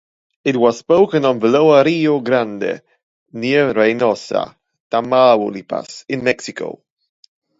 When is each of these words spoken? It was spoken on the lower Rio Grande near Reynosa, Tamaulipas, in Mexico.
It 0.43 0.57
was 0.57 0.79
spoken 0.79 1.25
on 1.25 1.37
the 1.37 1.47
lower 1.47 1.83
Rio 1.83 2.21
Grande 2.21 2.81
near 3.33 3.71
Reynosa, 3.71 4.55
Tamaulipas, 4.89 6.05
in 6.09 6.23
Mexico. 6.23 6.81